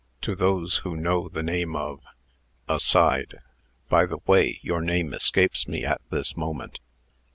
[0.23, 1.99] To those who know the name of"
[2.67, 3.35] (Aside)
[3.87, 6.79] "By the way, your name escapes me at this moment."